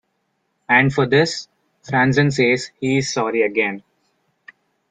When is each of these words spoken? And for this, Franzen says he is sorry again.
And 0.67 0.91
for 0.91 1.05
this, 1.05 1.47
Franzen 1.87 2.33
says 2.33 2.71
he 2.79 2.97
is 2.97 3.13
sorry 3.13 3.43
again. 3.43 3.83